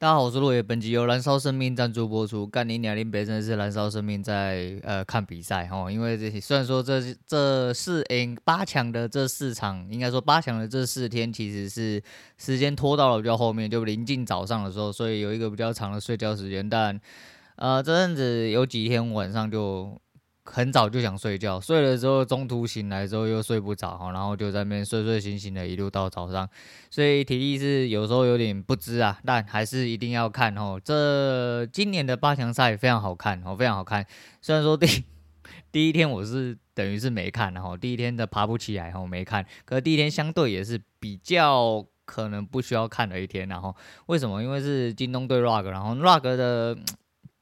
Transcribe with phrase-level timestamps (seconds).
[0.00, 2.46] 大家好，我是落叶，本集由燃烧生命赞助播出。
[2.46, 12.00] 干你娘，林北真的是燃烧生命在呃看比赛哦，因为这虽然说这这四 N 八强的这四场，应该说八强的这四天，其实是
[12.36, 16.70] 时间拖到了比较后面，就临近早上的时候，所以有一个比较长的睡觉时间。
[16.70, 17.00] 但
[17.56, 20.00] 呃这阵子有几天晚上就。
[20.50, 26.48] 很早就想睡觉，睡了之后中途醒来之后又睡不着，然后就在那边睡睡醒醒的，一路到早上，
[26.90, 30.80] 所以体力是有时候有点不支啊，但还是一定要看哦。
[30.82, 34.04] 这今年的八强赛非常好看哦，非常好看。
[34.40, 35.04] 虽然说第
[35.70, 44.42] 第一天我是等于是没看，然后第一天的爬不起来，然后没看，可是第一天相对也是比较可能不需要看的一天，然后为什么？
[44.42, 46.78] 因为是京东对 ROG，然后 ROG 的。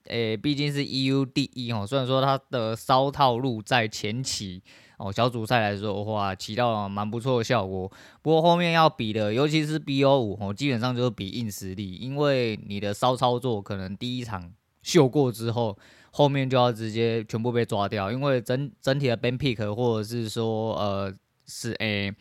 [0.08, 4.62] 诶，毕竟是 EU 第一哦，虽然说他的骚套路在前期
[4.98, 7.90] 哦，小组赛来说的话，起到蛮不错的效果。
[8.22, 14.52] 不过后面要比的，尤其是 BO 五哦，基本上就是比硬实力，因为你的骚操作可能第一场
[14.82, 15.76] 秀过之后，
[16.10, 21.14] 后面就要直接全部被抓掉，因为整整体的 ban pick 或者是说呃
[21.46, 22.14] 是诶。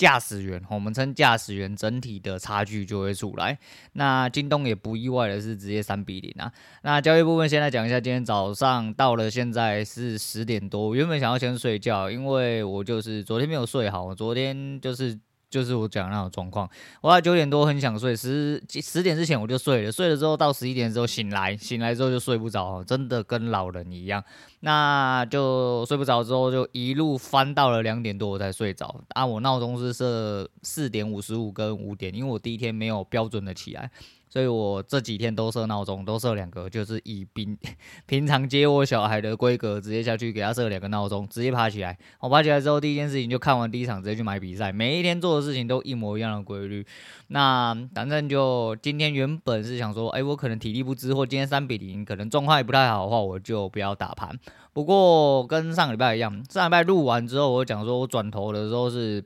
[0.00, 3.58] 驾驶员，我们称驾驶员，整体的差距就会出来。
[3.92, 6.50] 那京东也不意外的是直接三比零啊。
[6.80, 10.88] 那交易部分先来讲一下，今天早上到了，现在是十点多。
[10.88, 15.18] 我原本想要先睡觉，因为我就是昨天没有睡好，昨天就是。
[15.50, 16.70] 就是我讲那种状况，
[17.00, 24.22] 我在九点多很想睡，十十点之前我就睡了，睡了之后到十一点之后醒来，醒来之后就睡不着，真的跟老人一样，
[24.60, 33.90] 那就睡不着之后就一路翻到了两点多我才睡着，啊，我闹钟是设四点五十五跟五点，因为我第一天没有标准的起来。
[34.30, 37.58] 所以我这几天都设闹钟，都设两个，就是以平
[38.06, 41.98] 平常接我小孩的规格，直接下去给他设两个闹钟，直接爬起来。
[42.20, 44.70] 我爬起来之后，第一件事情就看完第一场，直接去买比赛。
[44.70, 46.86] 每一天做的事情都一模一样的规律。
[47.26, 54.38] 那反正就今天原本是想说，哎，我可能体力不支，或今天三比零，可能状况也不太好的话，我就不要打盘。
[54.72, 59.24] 不过跟上礼拜一样，上礼拜录完之后，我讲说我转头的时候是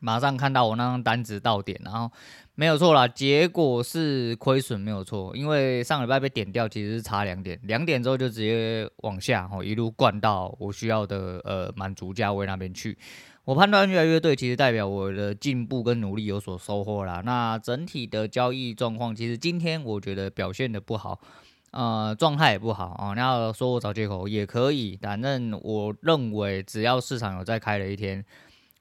[0.00, 2.10] 马上看到我那张单子到点，然后。
[2.56, 12.96] 没有错啦，结果是亏损没有错，因为上礼拜被点掉，其实是差两点，两点之后就直接往下，哦，一路灌到我需要的呃满足价位那边去。
[13.44, 17.20] 我判断越来越对，其实代表我的进步跟努力有所收获啦。
[17.24, 21.18] 那整体的交易状况，其实今天我觉得表现得不好，
[21.72, 23.14] 呃，状态也不好啊。
[23.14, 28.24] 你要说我找借口也可以，反正我认为只要市场有再开了一天。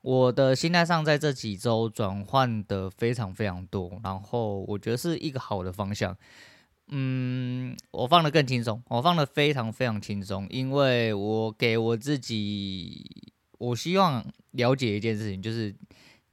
[0.03, 6.15] 我的心态上，在这几周转换的非常非常多，然后我觉得是一个好的方向。
[6.89, 15.73] 嗯，我放的更轻松，我放的非常非常轻松，因为我给我自己，我希望了解一件事情，就是。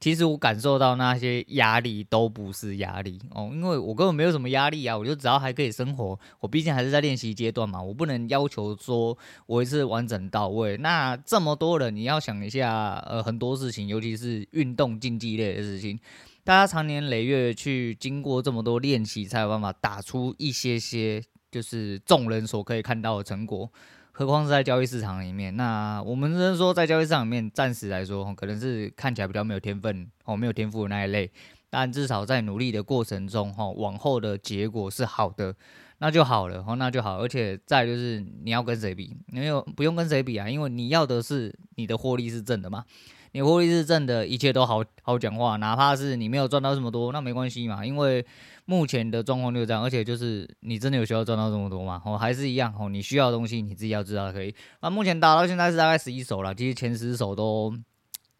[0.01, 10.75] 其实我感受到那些压力都不是压力哦，因为我根本没有什么压力啊，我就只要还可以生活，我毕竟还是在练习阶段嘛，我不能要求说我一次完整到位。
[10.77, 15.99] 那这么多人，你要想一下，呃，很多事情，尤其是运动竞技类的事情，
[16.43, 23.71] 大家长年累月去经过这么多练习，才有办法打出一些些，就是众人所可以看到的成果。
[24.21, 31.31] 何况是在交易市场里面，那我们只能说，在交易市场里面，暂时来说，可能是看起来比较没有天分哦，没有天赋的那一类。
[31.71, 35.55] 但至少在努力的过程中，哈，往后的结果是好的，
[35.97, 37.17] 那就好了，哈，那就好。
[37.17, 42.85] 而且再就是你要跟谁比，没有不用跟谁比啊，因为你要的是你的获利是正的嘛。
[43.33, 48.25] 你获利是正的，一切都好好讲话，哪怕是你没有赚到这么多，那没关系嘛，因为
[48.65, 52.01] 目前的状况就是这样，而且就是你真的有需要赚到这么多吗？
[52.05, 54.53] 哦，还是一样哦，你需要的东西你自己要知道可以。
[54.81, 57.73] 那目前打到现在是大概十一手了，其实前十手都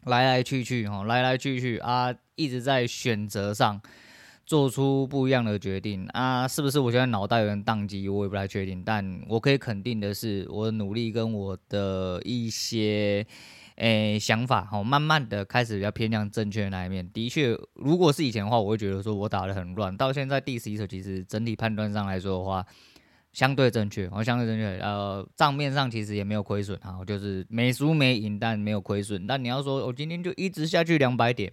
[0.04, 3.80] 来来去去哦，来来去去啊，一直在选择上
[4.44, 6.78] 做出不一样的决定啊，是不是？
[6.78, 13.26] 我现在脑袋有点宕机，我也不太确定，但我可以肯定的是，我的努力跟我的一些。
[13.82, 17.10] 诶，想法哈，慢慢的开始比较偏向正确的那一面。
[17.10, 19.96] 的确，如果是以前的话，我会觉得说我打得很乱。
[19.96, 22.64] 到现在第十一手，其实整体判断上来说的话，
[23.32, 24.78] 相对正确，哦，相对正确。
[24.80, 29.26] 呃，账面上其实也没有亏损啊，就是没输没赢，但没有亏损。
[29.26, 31.52] 但你要说我今天就一直下去两百点，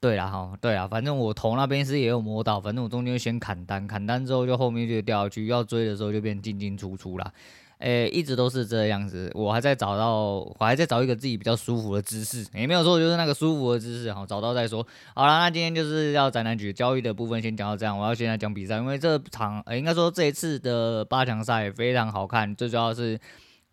[0.00, 7.30] 对啦哈，对啊，反正我头那边是也有摸到，反正我中间先砍单，砍单之后就后面就掉下去，要追的时候就变进进出出啦。
[7.78, 14.86] 诶、一直都是这样子，我还在找到，我还在找一个自己比较舒服的姿势，也没有说，就是那个舒服的姿势，好，找到再说。
[15.14, 23.18] 好了，那今天就是要宅男局交易的部分先讲到这样，我要先来讲比赛，因为这场，呃、应该说这一次的八强赛非常好看，最主要是。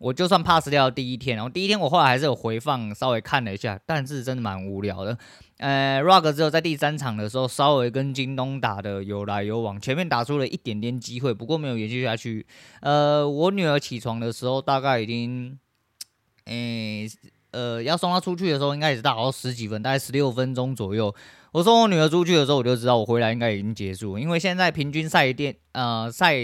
[0.04, 5.16] 我就算 pass 掉第一天，然后第一天我后来还是有回放稍微看了一下，但是真的蛮无聊的。
[5.56, 12.44] 呃，Rug 只有在第三场的时候稍微跟京东打的有来有往，前面打出了一点点机会，不过没有延续下去。
[12.82, 15.58] 呃，我女儿起床的时候大概已经，
[16.44, 17.08] 诶，
[17.52, 21.14] 呃，要送她出去的时候应该也是打到十几分，大概十六分钟左右。
[21.52, 26.36] 我送我女儿出去的时候，我就知道我回来应该已经结束，因为现在平均赛电呃赛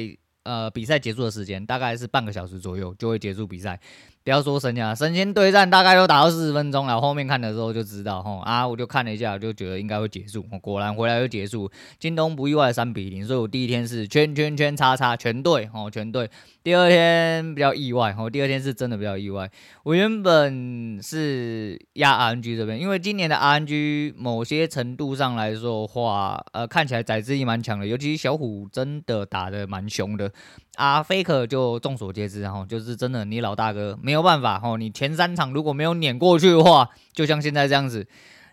[0.44, 3.80] 呃比赛结束的时间大概是半个小时左右就会结束比赛。
[4.22, 16.30] 不要说神仙，神仙对战大概都打到四十分钟了，后面看的时候就知道吼啊，我就看了一下，就觉得应该会结束，果然回来就结束，京东不意外三比零，所以我第一天是圈圈圈叉叉全对哦全对，
[16.62, 19.50] 第二天比较意外哦，第二天是真的比较意外，
[19.84, 30.30] 我原本是压 RNG 这边，因为今年的 RNG 某些程度上来说的话，呃看起来宰制力蛮强的，尤其小虎真的打得蛮凶的。
[30.76, 38.06] 啊，Faker 就众所皆知，然后，就是真的，你老大哥没有办法，哦，你前三场如果没有碾过去的话，就像现在这样子，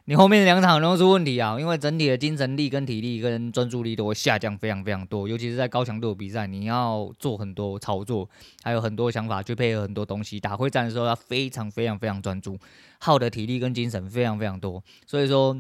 [0.06, 8.28] 你后面两场都出问题啊，因为整体的精神力跟体力跟专注力都会下降非常非常多，尤其是在高强度的比赛，你要做很多操作，
[8.64, 12.58] 还有很多想法去配合很多东西，打会战的时候要非常非常非常专注，
[13.00, 15.56] 耗的体力跟精神非常非常多，所以说。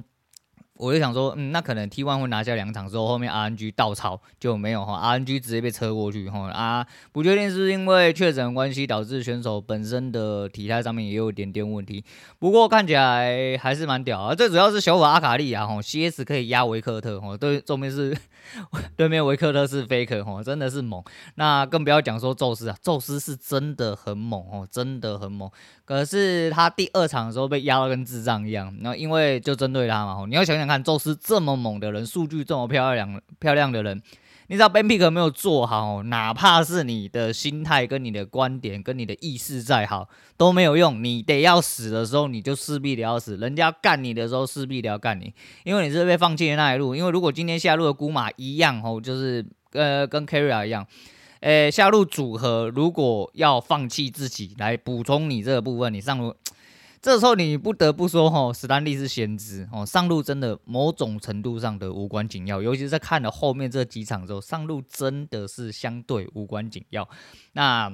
[0.77, 12.03] 我就想说，嗯，那可能 T1 会拿下两场之后，后面 RNG 倒槽就没有哈，RNG 直接被车过去哈啊，不确定是因为确诊关系导致选手本身的体态上面也有一点点问题，
[12.39, 14.35] 不过看起来还是蛮屌啊。
[14.35, 18.15] 最主要是小法阿卡丽啊，哈，CS 可以压维克特哈，对，后面是
[18.95, 21.03] 对面维克特是 Faker 哈，真的是猛。
[21.35, 25.49] 那更不要讲说宙斯啊，宙斯是真的很猛哦，真的很猛。
[25.85, 34.01] 可是他第二场的时候被压到跟智障一样，然后因为就针对他嘛，你要想想看，宙斯这么猛的人，数据这么漂亮漂亮的人，
[34.47, 45.33] 你知道 Ben pick 没有做好，哪怕是你的心态跟你的观点跟你的意识再好都没有用，你得要死的时候你就势必得要死，人家干你的时候势必得要干你，
[45.63, 50.85] 因为你是被放弃的那一路，因为如果今天下路的姑妈一样哦，就是呃跟 Keria 一样。
[51.41, 56.33] 诶，下路组合如果要放弃自己来补充你这个部分，你上路，
[57.07, 67.07] 这时候你不得不说吼，史丹利是先知哦，上路真的某种程度上的无关紧要，尤其是在看了后面这几场之后，上路真的是相对无关紧要。
[67.53, 67.89] 那。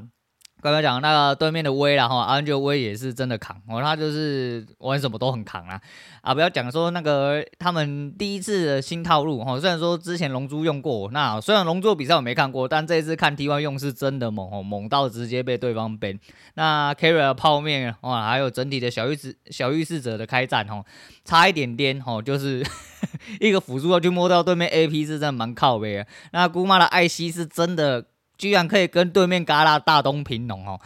[0.63, 5.79] 刚刚讲那个对面的威啦哈，阿恩就威也是真的扛哦，他就是玩什么都很扛啊
[6.21, 6.33] 啊！
[6.33, 16.17] 不要讲说那个他们第一次的新套路哈，虽然说之前龙珠用过，那虽然龙珠比赛我没看过，但这一次看 T1 用是真的猛哦，猛到直接被对方 ban。
[16.53, 20.85] 那 Carry 的泡面哇，还有整体的小御子小御侍者的开战哦，
[21.25, 22.65] 差一点点哦，就是
[23.41, 26.07] 一个辅助要去摸到对面 AP 是真的蛮靠背的。
[26.31, 28.05] 那姑妈的艾希是真的。
[28.43, 30.77] 居然可以跟对面嘎啦大东平农哦，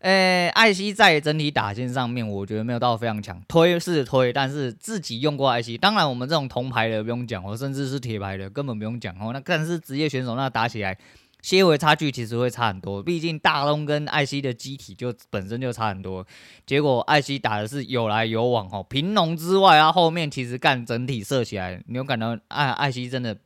[0.00, 10.96] 诶、艾希在整体打线上面，我觉得没有到非常强，推是推，但是自己用过艾希，当然我们这种铜牌的不用讲哦，甚至是铁牌的根本不用讲哦，那但是职业选手那打起来，
[11.42, 16.26] 些微差距其实会差很多，毕竟大东跟艾希的机体就本身就差很多，
[16.64, 23.36] 结果艾希打的是有来有往哦，平农之外啊，后面其实干整体射起来，你有感到艾艾希真的。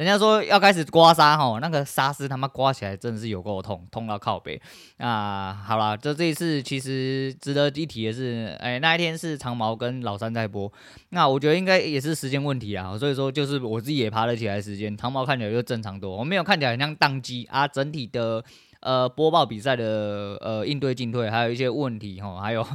[0.00, 4.58] 人家说要开始刮痧吼，那个痧丝他妈刮起来真的是有够痛，痛到靠北。
[4.96, 10.72] 啊，好啦，这这一次其实值得一提的是，哎、那一天是长毛跟老三在播，
[11.10, 18.42] 那我觉得应该也是时间问题啊，所以说就是我自己也爬了起来时间，长毛看起来就正常多，我没有看起来很像宕机啊，整体的
[18.80, 22.66] 呃播报比赛的呃应对进退还有一些问题哈，还有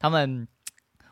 [0.00, 0.48] 他们。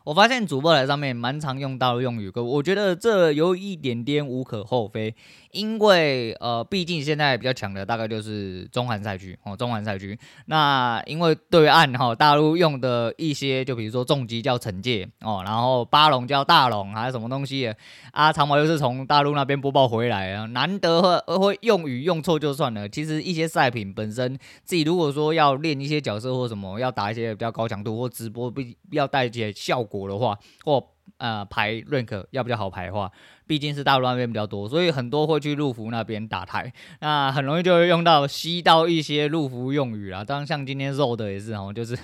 [0.03, 5.15] 我发现主播台上面蛮常用到的用语，我觉得这有一点点无可厚非，
[5.51, 10.17] 因为呃，毕竟现在比较强的大概就是中韩赛区哦，中韩赛区。
[10.47, 17.71] 那因为对岸哈、哦、大陆用的一些，就比如说重机叫惩戒哦，然后巴龙叫大龙，还是什么东西
[18.13, 18.33] 啊？
[18.33, 22.89] 长毛又是从大陆那边播报回来啊，难得会会用语用错就算了。
[22.89, 29.85] 其实一些赛品本身自己如果说要练一些角色或什么，要打一些比较高强度或直播必要带一些效。
[29.91, 30.81] 果的话，或
[31.17, 33.11] 呃排 rank 要比较好排的话，
[33.47, 40.23] 毕竟是大陆那边比较多，所以很多会去陆服那边打台， 那很容易就会用到吸到一些陆服用语啦。
[40.23, 41.97] 当然像今天肉的也是哦，就是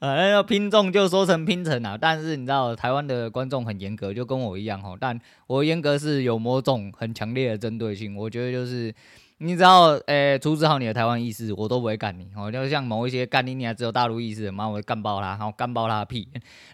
[0.00, 4.96] 呃，要拼中就说成拼成啊，但是你知道台湾的观众很严格，就跟我一样哦。
[5.00, 8.94] 但我严格是有某种很强烈的针对性，我觉得就是。
[9.38, 12.50] 你只要诶，处置好你的台湾意识，我都不会干你哦。
[12.50, 16.26] 就像某一些干你你还只有大陆意识，妈我干爆他，然后干爆他屁。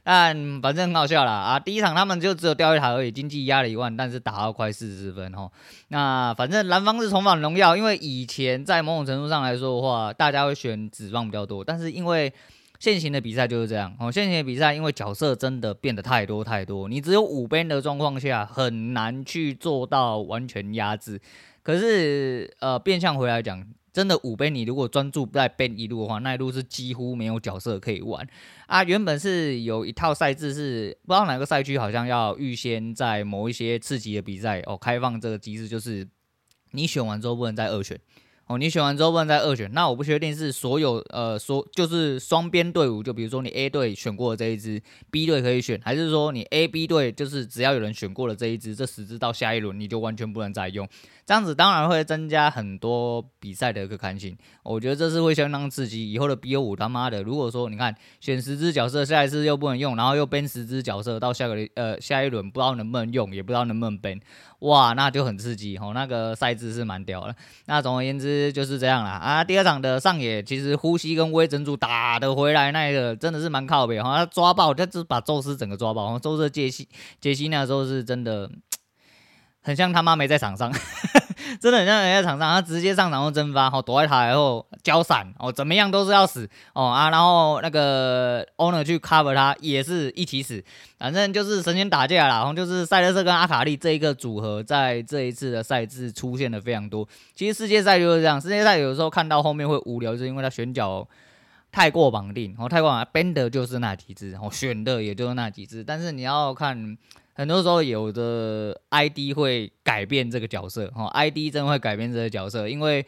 [0.04, 1.58] 但反正很好笑啦啊！
[1.58, 5.50] 第一场他们就只有掉一台而已，经济压了一万，但是打到快四十分哦。
[5.88, 12.32] 那反正蓝方是重返荣耀，因为以前在某种程度上来说的话，大家会选指望比较多，但是因为
[12.82, 14.10] 现行的比赛就是这样哦。
[14.10, 21.20] 现行的比赛因为角色真的变得太多太多，你只有五边的状况下，很难去做到完全压制。
[21.62, 28.26] 可是，呃，变相回来讲，真的五边，你如果专注在边一路的话，那一路是几乎没有角色可以玩
[28.66, 28.82] 啊。
[28.82, 36.04] 原本是有一套赛制，是不知道哪个赛区好像要预先在某一些刺激的比赛哦，开放这个机制，就是
[36.72, 37.96] 你选完之后不能再二选。
[38.52, 50.86] 哦，你选完之后不能再二选，那我不确定是所有呃所就是双边队伍，就比如说你 A 队选过的这一支，B 队可以选，还是说你 A、B 队就是只要有人选过了这一支，这十支到下一轮你就完全不能再用，
[51.24, 56.12] 这样子当然会增加很多比赛的可看性，我觉得这是会相当刺激。
[56.12, 64.20] 以后的 BO 五他妈的，如果说你看选十只角色，下一次又不能用，然后又编十只角色到下个呃下一轮不知道能不能用，也不知道能不能编。
[64.58, 67.34] 哇，那就很刺激哦，那个赛制是蛮屌的。
[67.66, 69.44] 那总而言之就是这样啦啊。
[69.44, 76.04] 第二场的上野其实呼吸跟微整组打得回来，那个真的是蛮靠北哈，他抓爆，他就是把宙斯整个抓爆。
[76.04, 76.88] 然后宙斯杰西
[77.20, 78.50] 杰西那时候是真的。
[79.62, 80.72] 很像他妈没在场上，
[81.60, 90.62] 真的很像没在场上，他直接上场后蒸发，哦，躲在塔后交闪，哦，怎么样都是要死，哦啊，然后那个 owner 去 cover 他也是一起死，
[90.98, 97.08] 反正就是神仙打架啦，然后就是赛德斯跟阿卡丽这一个组合在这一次的赛制出现的非常多。
[97.34, 101.06] 其实世界赛就是这样，世界赛有时候看到后面会无聊，就是因为他选角
[101.70, 106.98] 太过绑定，哦，太过绑定，编的就是那几只，哦，选的也就是那几只，但是你要看。
[107.34, 113.04] 很多时候，有的 ID 会改变这个角色，哈，ID 真会改变这个角色，因为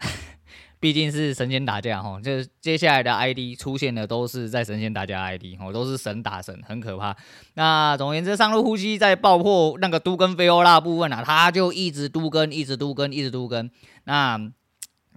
[0.80, 7.14] 毕竟是神仙打架，哈，就是接下来的 ID 出现的都是在神仙打架 ID，哈，都是神打神，很可怕。
[7.54, 13.70] 那总而言之，上路呼吸在爆破那个都跟菲欧拉部分啊，他就一直都跟，一直都跟，一直都跟。
[14.04, 14.38] 那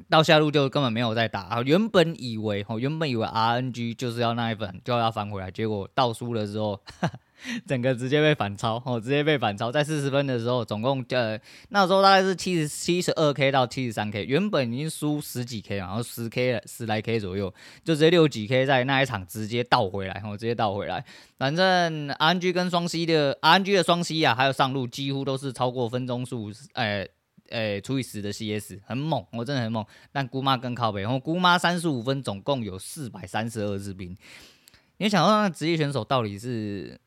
[0.10, 6.80] 到下路就根本没有在打啊，原本以为，哦，原本以为 RNG 就是要那一份就要翻回来，结果倒输了之后。
[7.68, 11.38] 整个直接被反超哦，直接被反超，在四十分的时候，总共呃
[11.70, 21.04] 那时候大概是七十七十二 K 到七十三 K，原本已经输十几 K，然后十 K 了十来 K 左右，就直接六几 K 在那一场直接倒回来，然后直接倒回来。
[21.38, 27.06] 反正 RNG 跟双 C 的 RNG 的双 C 啊，还有上路几乎都是超过分钟数，哎
[27.54, 29.86] 诶除以十的 CS，很猛，我真的很猛。
[30.12, 34.18] 但姑妈更靠北，然后姑妈三十五分总共有四百三十二日兵，
[34.98, 37.00] 你想说那职业选手到底是？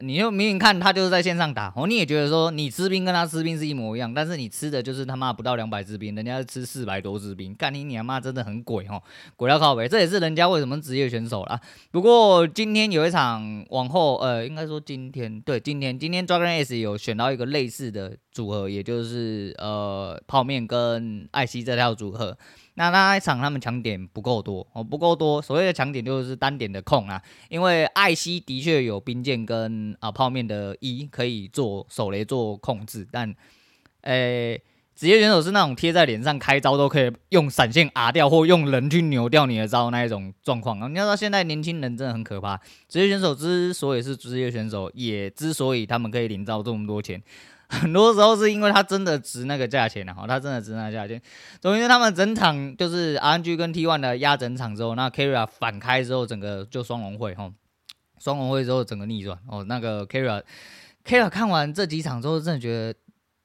[0.00, 9.02] 你就明明看他就是在线上打哦，你也觉得说你吃兵跟他吃兵是一模一样，但是你吃的就是他妈不到两百支兵，人家是吃四百多支兵，干你娘妈真的很鬼哦，
[9.34, 11.60] 鬼到靠北，这也是人家为什么职业选手啦。
[11.90, 22.38] 不过今天有一场往后，呃，应该说今天对今天今天 Dragon S 有选到一个类似的组合，也就是呃泡面跟艾希这套组合。
[22.74, 25.42] 那那一场他们抢点不够多哦，不够多。
[25.42, 33.34] 所谓的抢点就是单点的控啊，因为艾希的确有冰剑跟啊泡面的 E 可以做手雷做控制，但
[34.02, 34.62] 诶
[34.94, 40.86] 职业选手是那种贴在脸上开招都可以用闪现 R 掉或用人去扭掉你的招那一种状况啊。
[40.86, 47.20] 你要知道现在年轻人真的很可怕，职业选手之所以是职业选手，也之所以他们可以领到这么多钱。
[47.70, 51.20] 很多时候是因为他真的值那个价钱啊，他真的值那个价钱。
[51.60, 57.52] 总之，他们整场就是 RNG 跟 T1 的压整场之后，那 Kira 反开之后，整个就双龙会哈，
[58.18, 59.62] 双龙会之后整个逆转哦。
[59.64, 62.98] 那个 Kira，Kira 看完这几场之后，真的觉得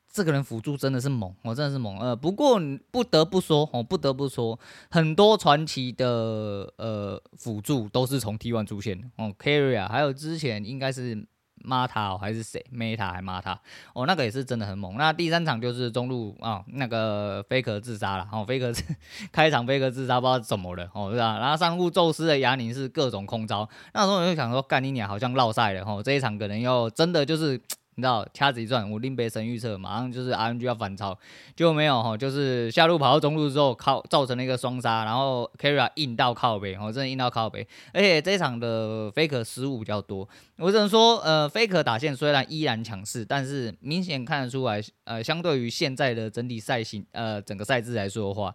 [0.10, 2.00] 这个人辅助真的是猛，我真的是猛。
[2.00, 2.58] 呃，不过
[2.92, 4.58] 不得不说哦，不得不说，
[4.90, 11.28] 很多传奇的呃辅助都是从 T1 出现的哦，Keria 还有之前应该是。
[11.64, 13.60] 骂他哦，还是谁？Meta 还骂他
[13.94, 14.96] 哦，那个也是真的很猛。
[14.98, 18.78] 那第三场就是中路啊、那个飞哥自杀了哦，Faker
[19.32, 21.40] 开场飞哥自杀，不知道怎么了哦，是吧？
[21.40, 27.62] 然后上路宙斯的牙宁是各种空招，那时候我就想说，干你娘，好像落赛了哦，这一场可能要真的就是。
[27.96, 31.18] 你知道掐指一算，我令北神预测马上就是 RNG 要反超，
[31.56, 48.54] 结果没有哈，就是下路跑到中路之后靠造成了一个双杀，然后 Keria 硬到靠北，哦，真的硬到靠北，而且这一场的 Faker 失误比较多，我只能说，呃，Faker 打线虽然依然强势，但是明显看得出来，呃，相对于现在的整体赛型，呃，整个赛制来说的话。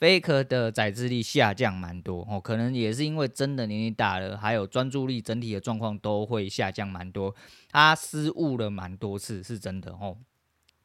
[0.00, 7.34] Fake 的宰制力下降蛮多哦，可能也是因为真的年纪大了，还有专注力整体的状况都会下降蛮多。
[7.70, 10.16] 他失误了蛮多次，是真的哦。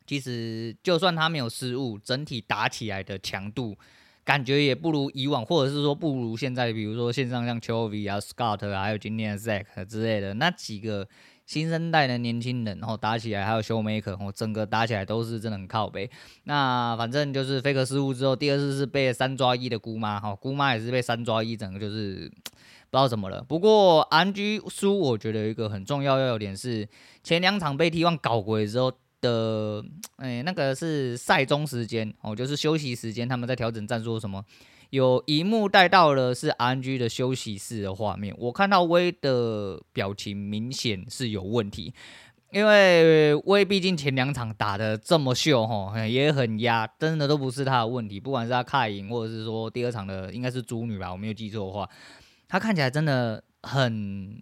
[0.06, 3.78] 其实就算他没有失误，整体打起来的强度
[4.26, 11.08] 感觉也不如以往，或者是说不如现在，比如说线上像 Chovy 啊、Scott 啊，还有今天的 Zack 之类的那几个。
[11.46, 16.10] 新生代的年轻人，然后打起来还有 Showmaker，我整个打起来都是真的很靠背。
[16.46, 22.32] 那反正就是 Faker 失误之后，第二次是被三抓一的姑妈，哈，姑妈也是被三抓一，整个就是
[22.90, 23.44] 不知道怎么了。
[23.44, 26.88] 不过 RNG 输，我觉得有一个很重要要点是，
[27.24, 29.86] 前两场被 T1 搞鬼之后的，
[30.18, 34.44] 哎，那个是赛中时间，哦，就是休息时间，他们在调整战术什么。
[34.90, 41.94] 有一幕带到了是 RNG 的休息室的画面，我看到威的表情明显是有问题，
[42.52, 51.90] 因为威毕竟前两场打的这么秀哈，也很压，真的都不是他的问题，不管是他卡赢，或者是说第二场的应该是猪女吧，我没有记错的话，
[52.48, 54.42] 他看起来真的很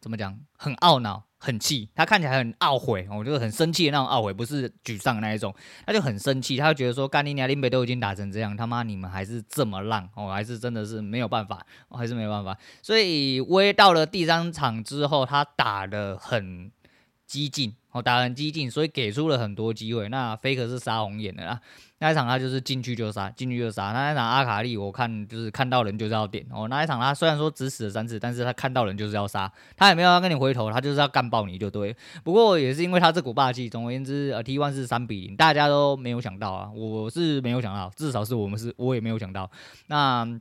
[0.00, 1.24] 怎么讲，很懊恼。
[1.42, 5.54] 很气，他看起来很懊悔，我就是很生气的那种懊悔，不是沮丧那一种，
[5.86, 16.70] 他就很生气，他就觉得说，干你娘，林北都已经打成这样，他妈你们还是这么烂，哦，还是真的是没有办法，我还是没有办法，所以威到了第三场之后，他打的很
[17.30, 17.72] 激进。
[17.92, 20.08] 哦，打很激进，所以给出了很多机会。
[20.08, 21.60] 那 Faker 是杀红眼的啦，
[21.98, 23.90] 那一场他就是进去就杀，进去就杀。
[23.90, 26.46] 那一场阿卡丽，我看就是看到人就是要点。
[26.52, 31.96] 哦，那一场他虽然说只死了三次，但是他看到人就是要杀，他也没有要跟你回头，他就是要干爆你就对。
[32.22, 39.50] 不过也是因为他这股霸气，总而言之，呃，T1 是三比零，大家都没有想到啊，我是没有想到，至少是我们是，我也没有想到。
[39.88, 40.40] 那。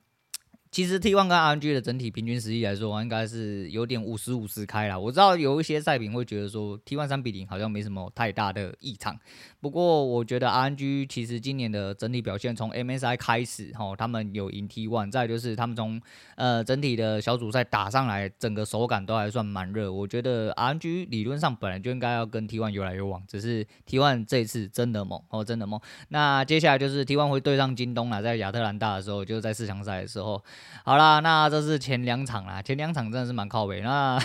[0.71, 4.97] 其实 T1 跟 RNG 的整体平均实力来说，应该是有点五十五十开啦。
[4.97, 9.19] 我知道有一些赛评会觉得说 T1 三比零好像没什么太大的异常。
[9.59, 15.99] 不过我觉得 RNG 其实今年的整体表现，从 MSI 开始，哈，他们有赢 T1，再就是他们从
[16.35, 19.91] 呃整体的小组赛打上来，整个手感都还算蛮热。
[19.91, 25.81] 我觉得 RNG 理论上本来就应该要跟 T1 有来有往，只是 T1 这一次真的猛哦，真的猛。
[26.09, 30.39] 那接下来就是 T1 会对上京东啦，在亚特兰大的时候，就是在四强赛的时候。
[30.85, 33.81] 好啦，那这是前两场啦，前两场真的是蛮靠北。
[33.81, 34.19] 那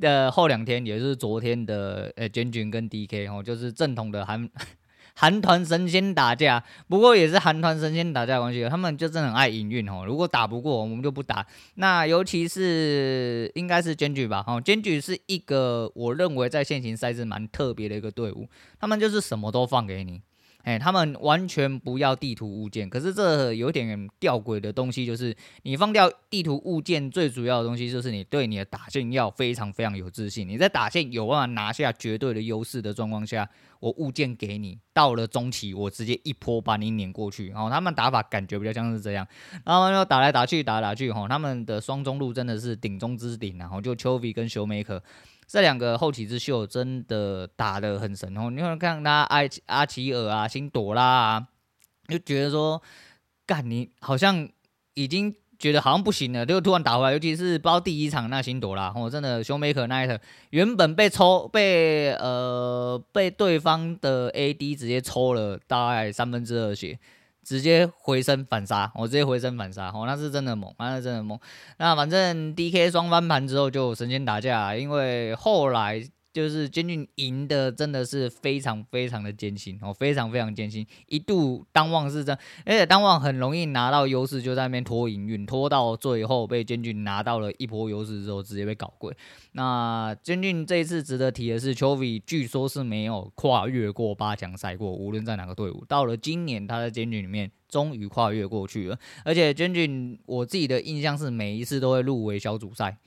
[0.00, 4.48] 的后两天，也是昨天的呃，Gen、欸、Jun 跟 DK 哦，就是正统的韩
[5.14, 6.64] 韩团神仙打架。
[6.88, 10.04] 不过也是韩团神仙打架的关系，他们就真的很爱营运哦。
[10.06, 11.46] 如果打不过，我们就不打。
[11.74, 18.48] 那尤其是应该是 GENG 吧，哦，Gen Jun 是一个我认为在现行赛事蛮特别的一个队伍，
[18.80, 20.22] 他们就是什么都放给你。
[20.62, 30.48] 哎，他们完全不要地图物件，可是这有点吊诡的东西，就是你放掉地图物件，最主要的东西就是你对你的打线要非常非常有自信。
[30.48, 33.48] 你在打线有办法拿下绝对的优势的状况下，
[33.80, 37.48] 我物件给你，到了中期我直接一波把你碾过去。
[37.48, 39.26] 然后他们打法感觉比较像是这样，
[39.64, 45.00] 然后就打来打去，打来打去，哈，他们的双中路真的是顶中之顶，然后就丘比跟 Showmaker。
[45.52, 48.48] 这两个后起之秀真的打得很神哦！
[48.48, 51.46] 你看看他阿阿奇尔啊、辛朵拉啊，
[52.08, 52.80] 就觉得说，
[53.44, 54.48] 干你好像
[54.94, 57.12] 已经觉得好像不行了，就突然打回来。
[57.12, 66.98] 尤其是包第一场那辛朵拉，哦，真的 Showmaker 那一场原本被抽被呃被对方的 AD 直接抽了大概三分之二血。
[67.44, 71.38] 直接回身反杀，我直接回身反杀，哦，那是真的猛，那是真的猛。
[71.78, 76.08] 那反正 DK 双翻盘之后就神仙打架，因为后来。
[76.32, 89.14] 就是 Gen 赢的真的是非常非常的艰辛哦，非常非常艰辛，一度当旺是这样，而且当旺很容易拿到优势，就在那边拖营运，拖到最后被 Gen 拿到了一波优势之后，直接被搞贵。
[89.52, 95.84] 那 Gen 这一次值得提的是，Chovy 据说是没有跨越过八强赛过，无论在哪个队伍。
[95.86, 102.98] 到了今年，他在 Gen 里面终于跨越过去了，而且 gen 我自己的印象是每一次都会入围小组赛。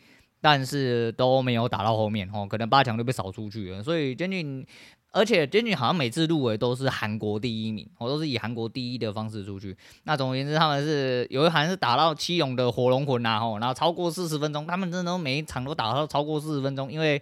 [0.47, 3.81] 但是都没有打到后面哦，可能八强就被扫出去了。
[3.81, 4.63] 所以 geng
[5.11, 9.75] 而且 geng 好像每次入围都是韩国第一名，我都是以韩国第一的方式出去。
[10.03, 17.19] 那总而言之，他们是有一盘是打到七勇的火龙魂呐，吼，然后超过四十分钟，他们真的都每一场都打到超过四十分钟，因为。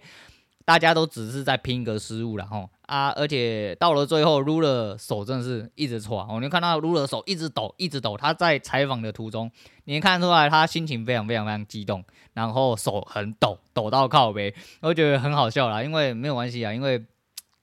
[0.66, 3.08] 大家都只是在拼一个失误了哈啊！
[3.16, 8.16] 而且到了最后，Ruler 手真的是一直搓，我能看到 Ruler 手一直抖，一直抖。
[8.16, 9.50] 他在采访的途中，
[9.84, 15.82] 你能看出来他心情非常非常非常激动，然后手很抖，抖到靠背，我觉得很好笑啦。
[15.82, 17.04] 因为没有关系啊，因为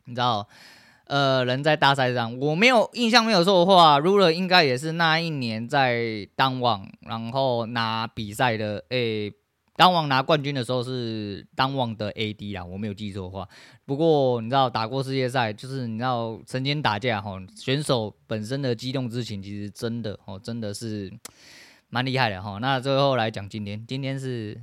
[0.05, 0.47] 你知道，
[1.05, 9.33] 呃，人在大赛上，我没有印象没有错的话，Ruler 应该也是那一年在当网，然后拿比赛的诶。
[9.75, 13.47] 当王拿冠军的时候是当王的 AD 啦，我没有记错的话。
[13.85, 21.11] 不过你知道打过世界赛，就是你知道曾经打架哈，选手本身的激动之情其实真的哦，真的是
[21.89, 22.57] 蛮厉害的哈。
[22.59, 24.61] 那最后来讲今天，今天是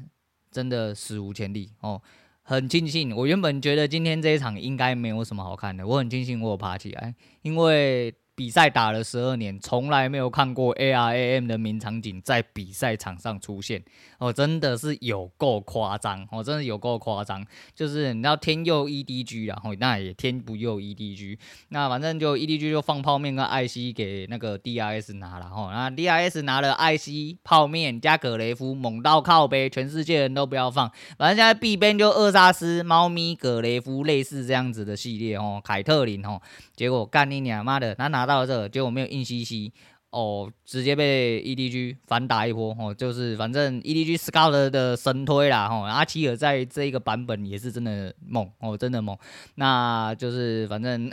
[0.51, 2.01] 真的史无前例哦，
[2.43, 3.17] 很庆幸。
[3.17, 8.15] 我原本觉得今天这一场应该没有什么好看的，我很庆幸我有爬起来，因为。
[8.39, 13.83] 比赛打了十二年，从来没有看过 ARAM 的名场景在比赛场上出现
[14.19, 17.45] 哦，真的是有够夸张哦，真的有够夸张。
[17.75, 21.37] 就是你知道天佑 EDG 啊，那也天不佑 EDG，
[21.71, 30.89] 那反正就 EDG 就放泡面跟艾希给那个 DRS 拿了哈，那 DRS 拿了艾希泡面加葛雷夫，猛到靠杯，全世界人都不要放。
[31.19, 36.41] 反正现在 B 边就厄萨斯、猫咪、葛雷夫类似这样子的系列哦，凯特琳哦，
[36.77, 38.28] 结果干你娘妈的，他拿。
[38.29, 39.73] 到这结果没有硬吸吸
[40.11, 49.19] 哦，直接被 EDG 反打一波哦，就是反正 EDG Scout 的神推啦哈，阿奇尔在这一个版本也是真的猛哦，真的猛，
[49.57, 51.11] 那就是反正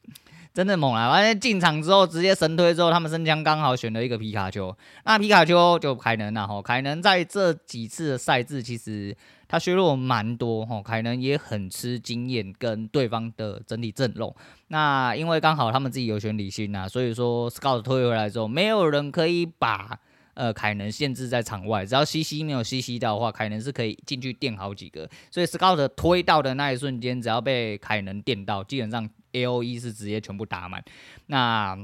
[0.54, 1.10] 真的猛啊！
[1.10, 9.16] 反正进场之后直接神推之后，他们生枪刚好选了一个皮卡丘，那皮卡丘就凯能了哈，凯能在这几次的赛制其实。
[9.48, 14.34] 他削弱蛮多哈，凯能也很吃经验跟对方的整体阵容。
[14.68, 19.98] 那因为刚好他们自己有选李信啊，所以说 Scout 推回来之后，没有人可以把
[20.34, 25.08] 呃凯能限制在场外，只要 CC 没有 CC 的话，凯能是可以进去垫好几个。
[25.30, 30.84] 所以 Scout 推到的那一瞬间，只要被凯能垫到，基本上 AOE 是直接全部打满。
[31.26, 31.76] 那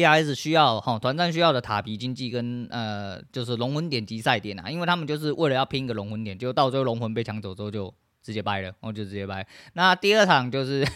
[0.00, 9.46] D.R.S 需要哈团战需要的塔皮经济跟呃就是龙魂点击赛点啊，因为他们就是为了要拼一个龙魂点，就到最后龙魂被抢走之后就直接掰了，我就直接掰。
[9.74, 10.86] 那第二场就是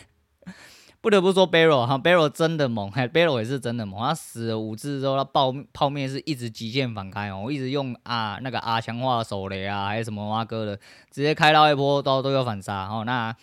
[1.03, 10.77] 不得不说 Barrow 哈 Barrow 真的猛，Barrow 也是真的猛，他死了五次之后，他爆泡面是一直极限反开哦，我一直用啊那个啊强化手雷啊还有什么挖哥的，
[11.11, 13.37] 直接开到一波都都有反杀哦，那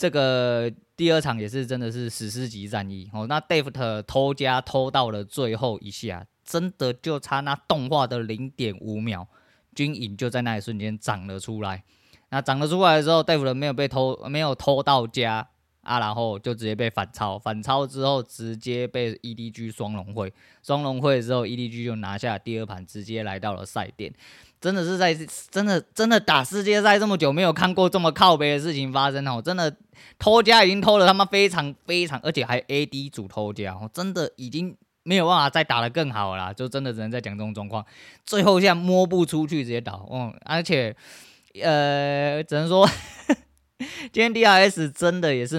[0.00, 0.72] 这个。
[0.96, 9.26] 第二场也是真的是史诗级战役哦，那 Deft 偷家偷到了最后一下，真的就差那动画的零点五秒，
[9.74, 11.84] 军营就在那一瞬间长了出来。
[12.28, 15.48] 那长了出来的时候，Deft 没有被偷，没有偷到家
[15.80, 20.30] 啊，然后就直接被反超，反超之后直接被 EDG 双龙会，
[20.62, 24.12] 双龙会之后 EDG 就拿下第二盘，直接来到了赛点。
[24.60, 25.14] 真的是在
[25.50, 29.40] 真的真的打世界赛这么久，没有看过这么靠背的事情发生哦！
[29.40, 29.74] 真的
[30.18, 33.90] 偷家已经偷了他妈非常非常，而且还 AD 组偷家哦！
[33.94, 37.82] 真的已经没有办法再打得更好了，就真的只能再讲这种状况。
[38.26, 40.34] 最后现在摸不出去，直接倒哦！
[40.44, 40.94] 而且
[41.62, 42.86] 呃，只能说
[44.12, 45.56] 今天 DRS 真的也是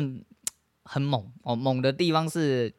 [0.83, 2.71] 很猛哦，猛的地方是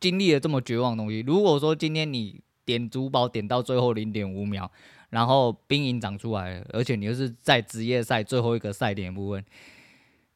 [0.00, 1.20] 经历了这么绝望的东西。
[1.20, 4.72] 如果说今天你点主宝点到最后零点五秒。
[5.14, 9.44] 然后兵营长出来了，而且你又是在职业赛最后一个赛点的部分，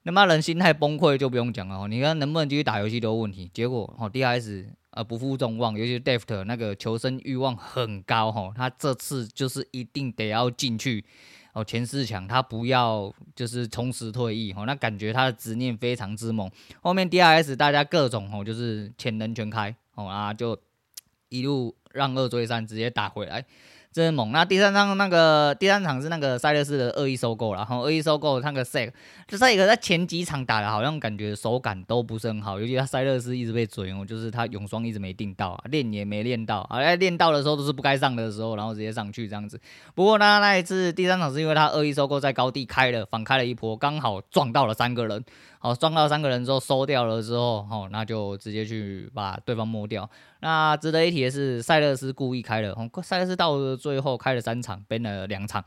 [0.05, 1.89] 那么人心态崩溃就不用讲了。
[1.89, 3.51] 你看能不能继续打游戏都有问题。
[3.53, 11.05] 结果哦，DRS 呃不负众望，尤其是 Deft 那个求生欲望很高哈，他这次就是一定得要进去
[11.55, 14.65] 哦前四强，他不要就是从此退役哦。
[14.65, 16.49] 那感觉他的执念非常之猛。
[16.81, 20.57] 后面 DRS 大家各种哦就是潜能全开哦啊，就
[21.31, 23.45] 一路让二追三直接打回来。
[23.91, 24.31] 真猛！
[24.33, 28.93] 那第三场那个第三场是那个赛勒斯的恶意收购，然后恶意收购那个 Zac，
[29.27, 39.59] 就赛克在前几场打的好像感觉手感都不是很好，尤其他赛勒斯一直被追哦，就是他泳双一直没定到啊，练也没练到，啊，练到的时候都是不该上的时候，然后直接上去这样子。
[39.95, 45.25] 不过呢，那一次第三场是因为他恶意收购在高地开了反开了一波，刚好撞到了三个人。
[45.61, 50.09] 好，撞到三个人之后收掉了之后，好，那就直接去把对方摸掉。
[50.41, 55.65] 那值得一提的是，赛勒斯故意开了，赛勒斯到了最后开了三场编了两场，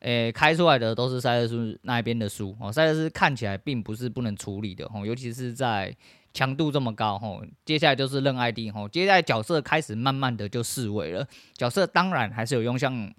[0.00, 2.54] 诶、开出来的都是赛勒斯那一边的输。
[2.60, 5.96] 哦，赛勒斯看起来并不是不能处理的，哦，尤其是在
[6.34, 13.12] 强度这么高，哦，接下来就是认 ID，哦，接下来角色开始慢慢的就示威了，角色当然还是有用，像。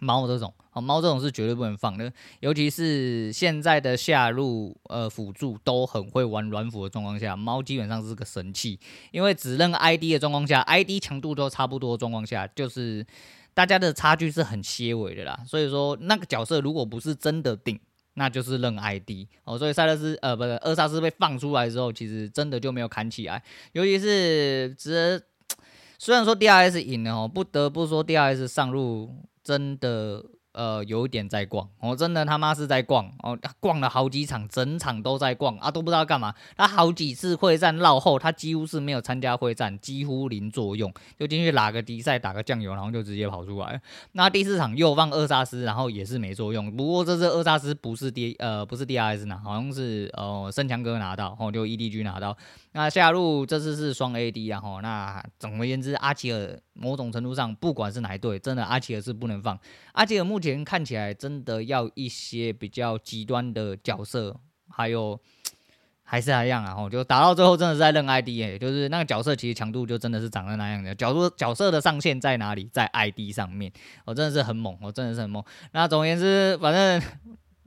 [0.00, 8.80] 猫这种，哦，猫这种是绝对不能放的，尤其是现在的下路呃辅助都很会玩软辅的状况下，猫基本上是个神器，
[9.12, 13.06] 因为只认 ID 的状况下，ID 强度都差不多的状况下，就是
[13.52, 17.78] 大家的差距是很些微的啦，所以说那个角色如果不是真的顶，
[18.14, 25.22] 那就是认 ID 哦，所以赛勒斯呃不是厄萨斯被放出来之后，其实真的就没有砍起来，尤其是只
[26.02, 29.14] 虽然说 DRS 赢了哦，不得不说 DRS 上路。
[29.42, 36.32] 真的，呃有点在逛，我、哦、真的他妈是在逛哦，逛了好几场，整场都在逛啊，都不知道干嘛。
[36.56, 43.80] 他好几次会战绕后，他几乎是没有参加会战，几乎零作用，就进去拉个敌赛，打个酱油，然后就直接跑出来。
[44.12, 46.74] 那第四场又放二杀斯，然后也是没作用。
[46.76, 52.36] 不过这次二杀斯不是 D 呃不是 DRS 拿，好像是呃圣强哥拿到，哦就 EDG 拿到。
[52.72, 59.58] 那下路这次是双 AD 啊，吼，那总而言之，阿奇尔某种程度上，不管是哪一队，真的阿奇尔是不能放。
[59.92, 64.36] 阿奇尔目前看起来真的要一些比较极端的角色，
[64.68, 65.18] 还有
[66.04, 73.72] 还是那样啊，吼，就打到最后真的是在认 ID 诶，就是那个角色其实强度就真的是长在那样的，角度角色的上限在哪里，在 ID 上面，
[74.04, 75.44] 我真的是很猛，我真的是很猛。
[75.72, 77.02] 那总而言之，反正。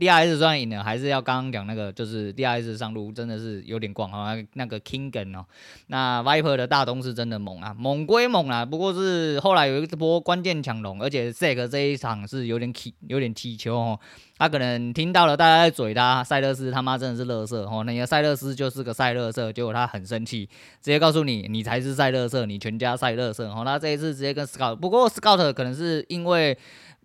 [0.03, 4.35] D R S 算赢了，还是要刚刚讲那个，就是 D R S 上路真的是有点逛啊。
[4.55, 5.45] 那个 Kingen 哦，
[5.87, 12.73] 那 Viper 的大东是真的猛啊，猛归猛啊，不过是后来有一波关键抢龙，而且 Zac 这一场是有点，
[13.07, 13.99] 有点踢球哦。
[14.37, 20.45] 他可能听到了大家在嘴他，赛勒斯他妈真的是乐色哦，那个赛勒斯就是个赛勒色，结果他很生气，
[20.81, 23.61] 直接告诉你，你才是赛勒色，你全家赛勒色哦。
[23.63, 26.57] 那这一次直接跟 Scout，不过 Scout 可能是因为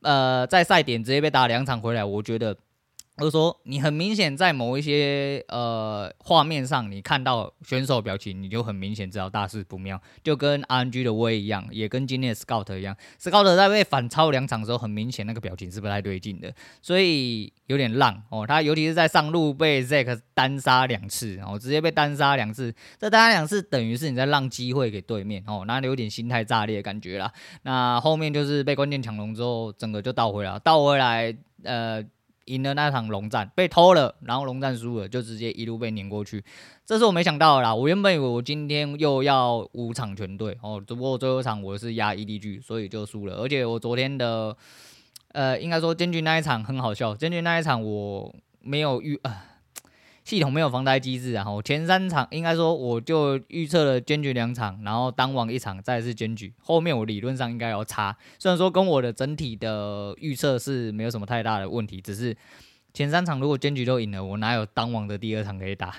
[0.02, 2.56] 呃在赛点直接被打两场回来，我觉得。
[3.18, 12.96] 就是说，你很明显在某一些呃画面上，你看到选手表情，你就很明显知道大事不妙，就跟 RNG 的威一样，也跟今天的 Scout 一样。
[13.20, 18.46] Scout 在被反超两场的时候，很明显那个表情是不太对劲的，所以有点浪哦。
[18.46, 27.33] 他尤其是在上路被 Zac 单杀两次，然后直接被单杀两次，这单杀两次等于是你在让机会给对面哦，那有点心态炸裂的感觉啦。
[27.62, 32.04] 那后面就是被关键抢龙之后，整个就倒回来，倒回来呃。
[32.48, 36.42] 赢了那场龙战，被偷了，然后龙战输了，就直接一路被碾过去。
[36.84, 43.37] 这是我没想到啦，我原本以为我今天又要五场全对哦，只不过最后一场我是压 EDG，所以就输了。
[43.37, 44.56] 而且我昨天的，
[45.32, 49.44] 呃，应该说监军那一场很好笑，监军那一场我没有预啊。
[50.28, 56.52] 系统没有防呆机制，然后前三场应该说我就预测了监局两场，然后当王一场，再是监局。
[56.60, 62.36] 后面我理论上应该要差，虽然说跟我的整体的预测是没有什么太大的问题，只是
[62.92, 65.94] 前三场如果监局都赢了，我哪有当王的第二场可以打？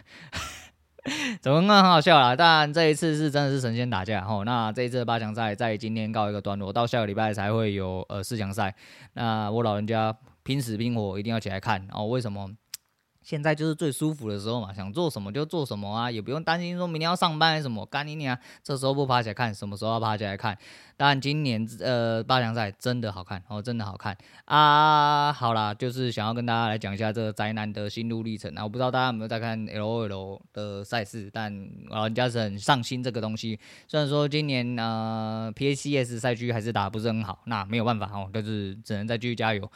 [1.41, 2.35] 怎么那很好笑啦？
[2.35, 4.43] 但这一次是真的是神仙打架吼。
[4.43, 8.75] 那这一次的八强赛在今天告一个段落，到下个礼拜才会有呃四强赛。
[9.13, 12.05] 那我老人家拼死拼活一定要起来看哦。
[12.05, 12.51] 为什么？
[13.29, 17.85] 现在就是最舒服的时候嘛，想做什么就做什么啊，也不用担心说明天要上班还是什么。
[17.85, 20.57] 干你娘，这时候不爬起来看，什么时候要爬起来看？
[20.97, 25.31] 但，今年呃八强赛真的好看哦，真的好看啊！
[25.31, 28.63] 好啦，就是想要跟大家来讲一下这个宅男的心路历程啊。
[28.63, 31.55] 我不知道大家有没有在看 LOL 的赛事，但
[31.89, 33.59] 老人家是很上心这个东西。
[33.87, 39.71] 虽然说今年呃 PACS 赛区还是打得不是很好，那没有办法哦，就是只能再继续加油。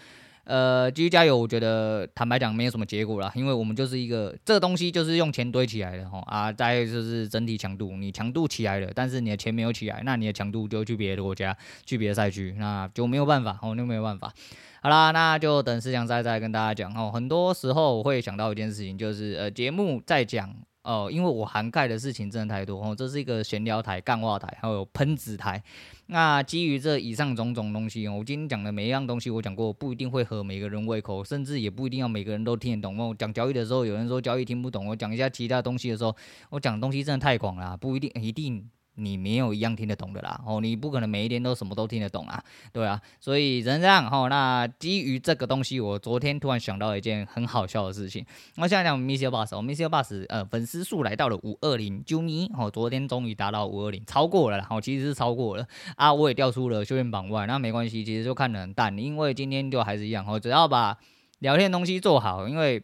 [0.45, 1.38] 呃，继续加油！
[1.38, 6.51] 我觉得坦白讲，没有什么结果啦，因为我们就是一个这个东西就是用钱堆起来的吼啊。
[6.51, 14.34] 再就是整体强度，你强度起来了，但是你的钱没有起来，那你的强度就去别的国家，去别的赛区，那就没有办法哦，就没有办法。
[14.82, 17.10] 好啦，那就等四强赛再跟大家讲哦。
[17.13, 20.53] 很多时候我会想到一件事情，就是呃，节目在讲。
[20.84, 25.63] 哦，因为我涵盖的事情真的太多哦，这是一个闲聊台、干话台，还有喷子台。
[26.08, 33.00] 那基于这以上种种东西，我今天讲的每一样东西，我讲过不一定会合每个人胃口，甚至也不一定要每个人都听得懂。
[33.00, 36.13] 哦讲交易的时候，有人说交易听不懂，我讲一下其他东西的时候，
[36.50, 38.69] 我讲东西真的太广了，不一定一定。
[38.95, 48.23] 你没有一样听得懂的啦，哦，你不可能每一天都什么都听得懂啊，对啊，所以只能这样，哦，那基于这个东西，我昨天突然想到一件很好笑的事情。
[48.56, 60.95] 那现在讲 Missile Bus，Missile Bus，呃，粉丝数来到了五二零，啾咪，哦，昨天终于达到五二零，超过了啦，哦，其实是超过了啊，我也掉出了修炼榜外，那没关系，其实就看得很淡，因为今天就还是一样，哦，只要把
[61.39, 62.84] 聊天东西做好，因为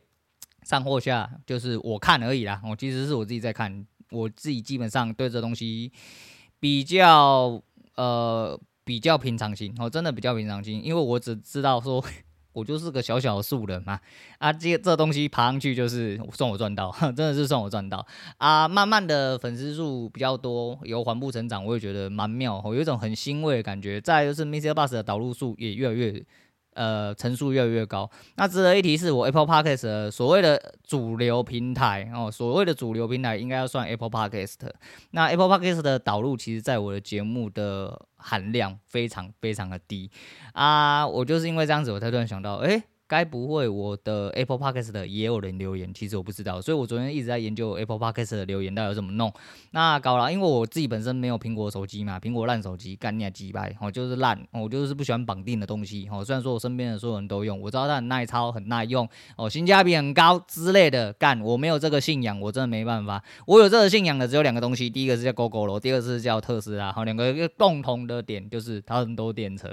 [0.63, 3.85] 上或下就是我看而已啦，哦，其实是我自己在看。
[4.11, 5.91] 我自己基本上对这东西
[6.59, 7.61] 比较
[7.95, 12.03] 呃比较平常心，我真的比较平常心，因为我只知道说
[12.53, 13.99] 我就是个小小的素人嘛，
[14.39, 18.05] 啊这这东西爬上去就是算我赚到， 真的是算我赚到
[18.37, 24.01] 啊，慢慢的粉丝数比较多，有缓步成长，我也觉得蛮妙，我有一种很欣慰的感觉。
[24.01, 26.25] 再就是 Mister Bus 的导入数也越来越。
[26.79, 28.09] 呃，层数越来越高。
[28.37, 34.55] 那值得一提是，我 Apple Podcast 所谓的主流平台哦，所谓的主流平台应该要算 Apple Podcast。
[35.11, 40.09] 那 Apple Podcast 的导入，其实在我的节目的含量非常非常的低
[40.53, 41.05] 啊。
[41.05, 45.91] 我就是因为这样子，我才突然想到，哎、该不会我的 Apple Podcast 的也有人留言？
[45.91, 49.33] 其实我不知道，所以我昨天一直在研究 Apple Podcast 的留言到底要怎么弄。
[49.71, 56.07] 那搞了，因为我自己本身没有苹果手机嘛，苹果烂手机，干你啊鸡掰，哦就是烂，我就是不喜欢绑定的东西。
[56.11, 63.23] 哦，虽然说我身边的所有人都用，我知道它很耐操、很耐用，哦性价比很高之类的，干我没有这个信仰，我真的没办法。
[63.47, 66.91] 我有这个信仰的只有两个东西，第一个是叫 g o g o 第二个是叫特斯拉。
[66.91, 69.67] 好，两个共同的点就是它很多电车。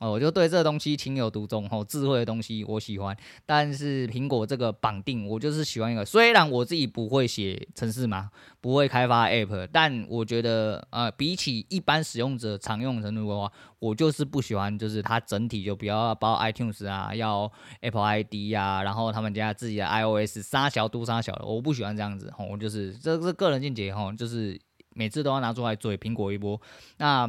[0.00, 3.16] 哦，我就对这东西情有独钟，哦，智慧的东西我喜欢。
[3.44, 6.04] 但是苹果这个绑定，我就是喜欢一个。
[6.04, 24.58] 虽然我自己不会写程式嘛，不会开发 App，但我觉得，呃，比起一般使用者常用程度的话，我就是不喜欢，就是它整体就比较包 iTunes 啊，要 Apple ID 啊，然后他们家自己的 iOS 杀小都杀小的，我不喜欢这样子，吼，我就是这是个人见解，吼，就是
[24.94, 26.60] 每次都要拿出来嘴苹果一波。
[26.98, 27.26] 那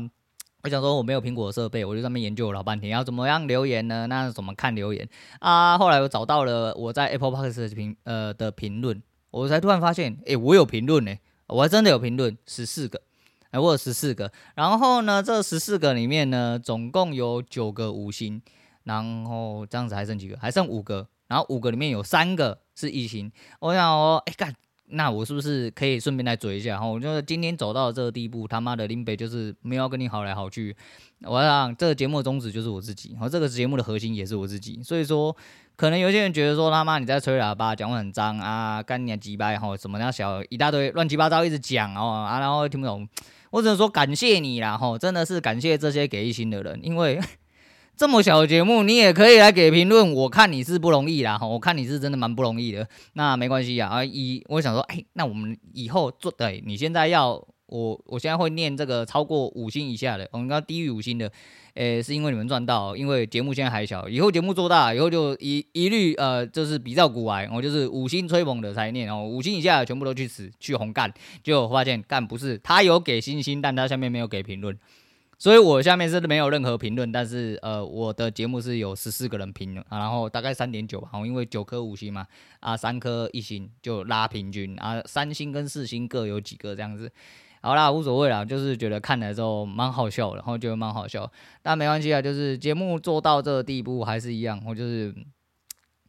[0.64, 4.06] 我想说我没有苹果设备，我就在那边研究了老半天，要怎么样留言呢？
[4.08, 5.08] 那怎么看留言
[5.40, 5.78] 啊？
[5.78, 11.16] 后来我找到了我在 Apple Podcast 的评呃的评论，我才突然发现，诶、我有评论呢，
[11.48, 13.02] 我还真的有评论十四个，
[13.50, 14.32] 哎、我有十四个。
[14.56, 18.42] 然后呢，这十四个里面呢，总共有九个五星，
[18.84, 20.38] 然后这样子还剩几个？
[20.38, 21.08] 还剩五个。
[21.28, 23.32] 然后五个里面有三个是一星。
[23.62, 24.54] 我想哦，哎、欸，干。
[24.92, 26.80] 那我是不是可以顺便来嘴一下？
[26.80, 30.76] 哈，我就是今天走到这个地步，他妈的林北就是没有跟你好来好去。
[31.24, 34.82] 我想这个节目的宗旨就是我自己，然后这个节目的核心也是我自己。
[34.84, 35.36] 所以说，
[35.76, 43.08] 可能有些人觉得说他妈你在吹喇叭，讲话很脏啊，干你鸡掰哈，什么那小一大堆乱七八糟一直讲哦啊，然后听不懂。
[43.52, 47.20] 我只能说感谢你啦，哈，真的是感谢这些给一星的人，因为。
[47.96, 50.12] 这么小的节目，你也可以来给评论。
[50.14, 52.88] 我看你是不容易啦，我看你是真的蛮不容易的。
[53.14, 57.34] 那没关系啊，啊，以我想说，哎，那我们以后做，对，你现在要
[57.68, 61.32] 我，我现在会念这个超过五星以下的，我们刚低于五星的，
[61.76, 74.76] 诶，是因为你们赚到，因为节目现在还小，以后节目做大，以后就一一律呃，就是比照古来，我就是五星吹捧的才念哦，五星以下的全部都去死去红干，就发现干不是，他有给星星，但他下面没有给评论。
[75.42, 82.28] 所以我下面是没有任何评论，但是呃，我的节目是有十四个人评啊，然后大概三点九吧，因为九颗五星嘛，
[82.60, 87.12] 啊，三颗一星就拉平均啊，三星跟四星各有几个这样子，
[87.62, 91.28] 好啦，无所谓啦，就是觉得看了之后蛮好笑，然后觉得蛮好笑，
[91.64, 95.12] 但没关系啊，就是节目做到这个地步还是一样，我就是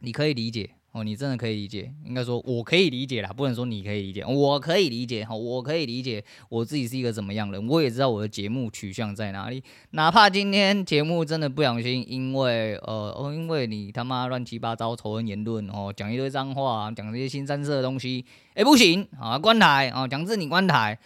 [0.01, 0.69] 你可以理解。
[0.93, 20.99] 哦，你真的可以理解，应该说我可以理解啦，不能说你可以理解，我可以理解哈，我可以理解我自己是一个怎么样的人，我也知道我的节目取向在哪里，哪怕今天节目真的不小心，因为呃，因为你他妈乱七八糟仇恨言论哦，讲一堆脏话，讲这些新三色的东西，哎不行啊，关台啊，强制你关台。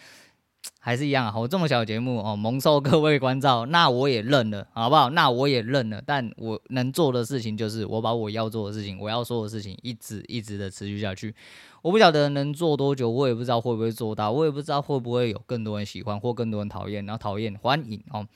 [0.80, 5.10] 还是一样啊，我这么小节目哦，蒙受各位关照，那我也认了，好不好？
[5.10, 11.34] 那我也认了，但我能做的事情就是，我把我要做的事情，我要说的事情，一直一直的持续下去。
[11.82, 18.26] 我不晓得能做多久，我也不知道会不会做到，我也不知道会不会有更多人喜欢或更多人讨厌，然后讨厌欢迎哦。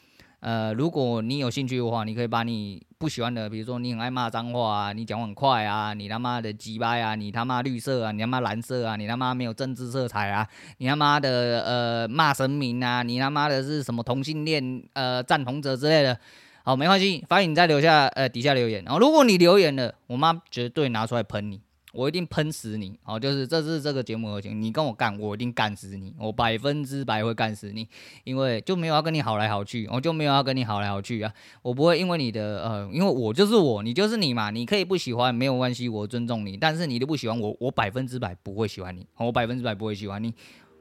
[0.41, 16.15] 呃，如果你有兴趣的话，你可以把你不喜欢的，比如说你很爱骂脏话啊，你讲话很快啊，你他妈的鸡巴啊，你他妈绿色啊，你他妈蓝色啊，你他妈没有政治色彩啊，你他妈的呃骂神明啊，你他妈的是什么同性恋呃赞同者之类的，
[16.63, 21.59] 好，没关系，欢迎你再留下呃底下留言，然后如果你留言了，我妈绝对拿出来喷你。
[21.93, 22.99] 我一定喷死你！
[23.05, 27.89] 哦，就是这是这个节目核心，你跟我干，我一定干死你，我百分之百会干死你，
[28.25, 31.33] 因为就没有要跟你好来好去，我就没有要跟你好来好去啊！
[31.63, 40.33] 我不会因为你的呃，因为我就是我，你就是你嘛，你可以不喜欢没有关系，我尊重你，但是你都不喜欢我，我百分之百不会喜欢你，我百分之百不会喜欢你。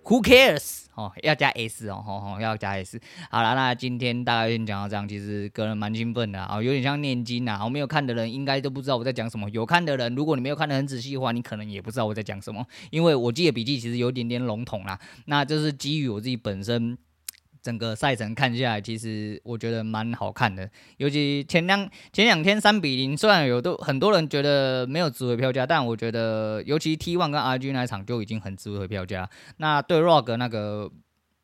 [0.10, 0.86] Who cares？
[0.96, 3.00] 哦，要加 S 哦，吼吼，要加 S。
[3.30, 5.08] 好了，那今天大概先讲到这样。
[5.08, 7.62] 其实个人蛮兴奋的啊，有点像念经呐。
[7.64, 15.00] 我没有看的人应该都不知道我在讲什么，有看的人，如果你没有看得很仔细的话，你可能也不知道我在讲什么，因为我记的笔记其实有点点笼统啦。
[15.26, 16.98] 那就是基于我自己本身。
[17.62, 20.70] 整个赛程看下来，其实我觉得蛮好看的。
[20.98, 29.30] 尤其前两前两天三比零，虽然有都很多人觉得没有值回票价，但我觉得尤其 T1 跟 RG 那场就已经很值回票价。
[29.58, 30.90] 那对 ROG 那个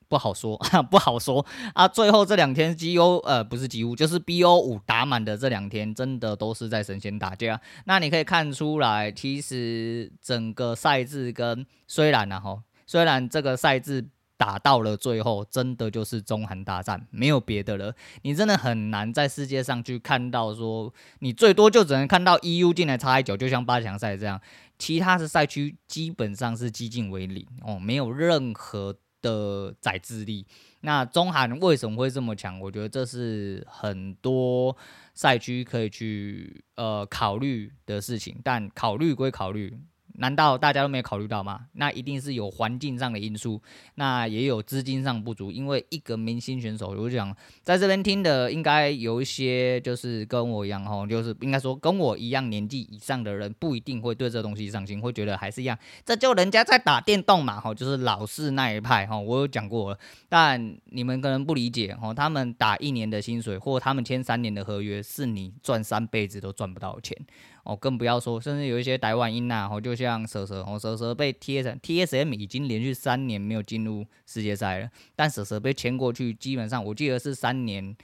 [0.07, 0.57] 不好说，
[0.89, 1.87] 不好说啊。
[1.87, 7.59] 最后这两天 GO 呃不是几乎就是 BO 五打满的这两天，真的都是在神仙打架。
[7.85, 14.07] 那你可以看出来，其实整个赛制跟虽然呢、啊、虽然这个赛制。
[14.37, 17.95] 打到了最后，真的就是中韩大战，没有别的了。
[18.23, 24.41] 你真的很难在世界上去看到说，你最多就只能看到 EU 进来插一脚，就像八强赛这样。
[24.77, 30.45] 其他的赛区基本上是几近为零哦，没有任何的宰制力。
[30.81, 32.59] 那中韩为什么会这么强？
[32.59, 34.75] 我觉得这是很多
[35.13, 39.79] 赛区可以去呃考虑的事情，但考虑归考虑。
[40.17, 41.61] 难道大家都没有考虑到吗？
[41.73, 43.61] 那一定是有环境上的因素，
[43.95, 45.51] 那也有资金上不足。
[45.51, 59.17] 因为一个明星选手，我讲在这边听的，应该有一些就是跟我一样哈，就是应该说跟我一样年纪以上的人，不一定会对这东西上心，会觉得还是一样，这就人家在打电动嘛，哈，就是老式那一派哈。
[59.17, 59.99] 我有讲过了，
[60.29, 67.17] 但你们可能不理解哈，他们打一年的薪水，或他们签三年的合约，是你赚三辈子都赚不到钱。
[67.65, 77.97] 哦，更不要说，甚至有一些台湾音呐，哦，就像蛇蛇，哦，蛇蛇被 TSM，TSM 已经连续三年没有进入世界赛了，但蛇蛇被签过去，基本上我记得是三年，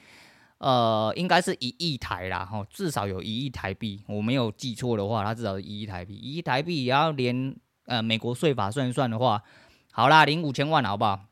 [0.57, 7.55] 呃，应该是一亿台啦，哈，至少有一亿台币，我没有记错的话，它至少是一亿台币，一亿台币也要连
[7.86, 9.43] 呃美国税法算一算的话，
[9.91, 11.27] 好啦，领五千万好不好？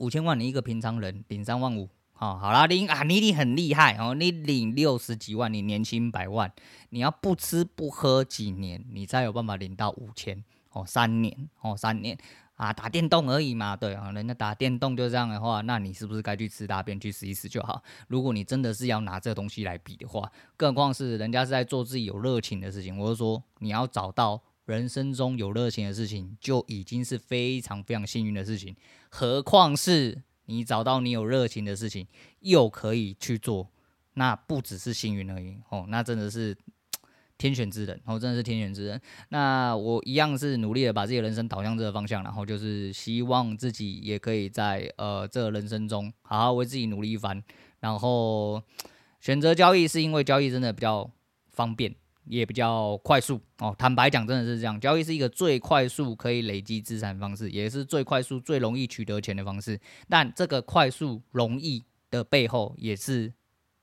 [0.00, 1.88] 五千万你一个平常人领三万五。
[2.18, 6.50] 哦，好啦，你啊，你你很厉害哦，你领六十几万，你年薪百万，
[6.90, 12.16] 你要不吃不喝几年，你才有办法领到五千哦，三年哦，三年
[12.54, 17.82] 啊，打电动而已嘛，对啊，人家打电动就这样的话，那你是不是该去吃大便去试一试就好？
[18.06, 28.76] 如果你真的是要拿这东西来比的话，更何况是人家是在做自己有热情的事情，我就说你要找到人生中有热情的事情，就已经是非常非常幸运的事情，
[29.08, 30.22] 何况是。
[30.46, 32.06] 你找到你有热情的事情，
[32.40, 33.70] 又可以去做，
[34.14, 36.56] 那不只是幸运而已哦，那真的是
[37.36, 39.00] 天选之人哦，真的是天选之人。
[39.30, 47.42] 那我一样是努力的把自己的人生导向这个方向，然后就是希望自己也可以在呃这人生中好好为自己努力一番。
[47.80, 48.62] 然后
[49.20, 51.10] 选择交易是因为交易真的比较
[51.50, 51.94] 方便。
[52.26, 54.78] 也比较快速哦，坦白讲，真的是这样。
[54.80, 59.78] 交易是一个最快速可以累积资产方式，也是最快速、最容易取得钱的方式。
[60.08, 63.32] 但这个快速、容易的背后，也是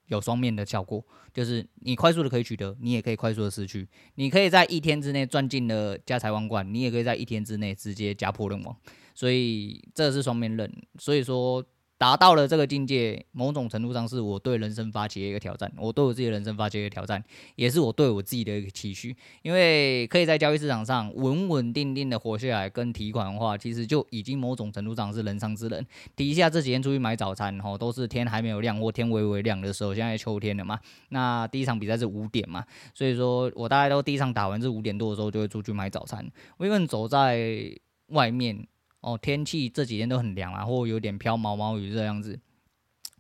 [0.07, 3.87] 有双面的效果，就是你快速的可以取得，你也可以快速的失去。
[4.15, 8.75] 你可以在一天之内赚进了家财万贯，你也可以在一天之内直接家破人亡。
[9.13, 10.71] 所以这是双面刃。
[10.97, 11.65] 所以说。
[12.01, 17.23] 达到了这个境界，某种程度上是我对人生发起的一个挑战，我对我自己的人生发起一个挑战，
[17.55, 19.15] 也是我对我自己的一个期许。
[19.43, 25.85] 因为可以在交易市场上稳稳定定的活下来跟提款的话，其实就已经某种程度上是人上之人。
[26.15, 30.79] 提一下这几天出去买早餐，吼，都是天还没有亮或天微微亮的时候，现在秋天了嘛。
[31.09, 36.27] 那第一场比赛是五点嘛，所以说我大概都第一场打完是五点多的时候就会出去买早餐。
[36.57, 37.71] 我一个人走在
[38.07, 38.65] 外面。
[39.01, 42.39] 哦，天气这几天都很凉啊，或有点飘毛毛雨这样子，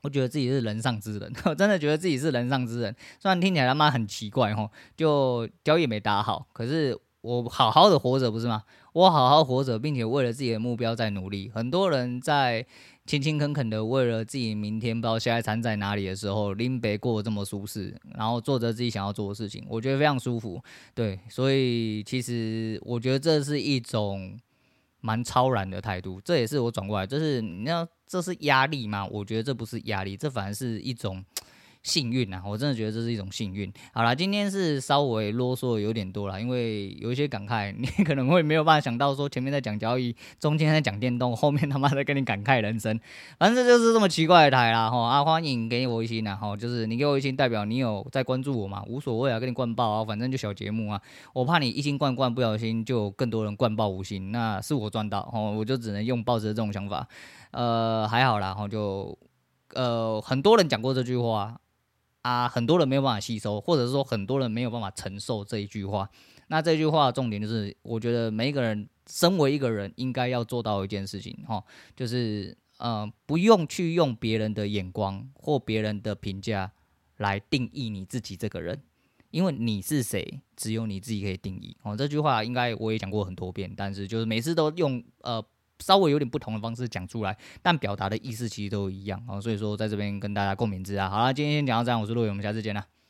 [0.03, 2.95] 我觉得自己是人上之人，我 真的觉得自己是人上之人。
[3.19, 8.63] 虽然听起来他妈很奇怪哦，就交易没打好，可是我好好的活着不是吗？
[8.93, 11.49] 我好好活着，并且为了自己的目标在努力。
[11.53, 12.65] 很多人在
[13.05, 20.61] 勤勤恳恳的为了自己明天不知道下一餐在哪里的时候，林北过得这么舒适，然后做着自己想要做的事情，我觉得非常舒服。
[20.93, 24.37] 对，所以其实我觉得这是一种。
[25.01, 29.05] 蛮超然的态度，这也是我转过来，就是你要这是压力吗？
[29.07, 31.23] 我觉得这不是压力，这反而是一种。
[31.83, 33.71] 幸运啊，我真的觉得这是一种幸运。
[33.91, 42.99] 好啦，今天是稍微啰嗦有点多了，因为有一些感慨，你可能会没有办法想到说前面在讲交易，中间在讲电动，后面他妈在跟你感慨人生。
[43.39, 51.01] 反正就是这么奇怪的台啦，哈啊，欢迎给我一星啊，哈，就是你给我一星，代表你有在关注我嘛，无所谓啊，跟你灌爆啊，反正就小节目啊，
[51.33, 57.07] 我怕你一星灌灌不小心就更多人灌爆五星，那是我赚到，哦，我就只能用抱着这种想法，
[57.49, 59.17] 呃，还好啦，然后就
[59.73, 61.59] 呃很多人讲过这句话。
[62.21, 66.09] 啊，很多人没有办法吸收，或者是说很多人没有办法承受这一句话。
[66.47, 71.63] 那这句话的重点就是，我觉得每一个人身为一个人，应该要做到一件事情，哈，
[71.95, 76.71] 就是呃，不用去用别人的眼光或别人的评价
[77.17, 78.81] 来定义你自己这个人，
[79.31, 81.75] 因为你是谁，只有你自己可以定义。
[81.83, 85.43] 哦，这句话应该我也讲过很多遍，但是就是每次都用呃。
[85.81, 91.09] 稍微有点不同的方式讲出来，但表达的意思其实都一样啊，所以说在这边跟大家共勉之啊。
[91.09, 93.00] 好了，今天先讲到这样，我是陆伟，我们下次见了。